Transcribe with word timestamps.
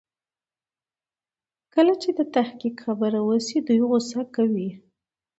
کله 1.73 1.93
چې 2.01 2.09
د 2.17 2.21
تحقيق 2.35 2.75
خبره 2.85 3.19
وشي 3.27 3.59
دوی 3.67 3.79
غوسه 3.89 4.21
کوي. 4.35 4.69